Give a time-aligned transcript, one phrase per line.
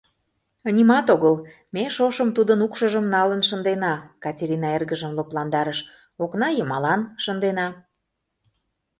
[0.75, 1.35] —Нимат огыл,
[1.73, 3.93] ме шошым тудын укшыжым налын шындена,—
[4.23, 5.79] Катерина эргыжым лыпландарыш,—
[6.23, 7.67] окна йымалан шындена.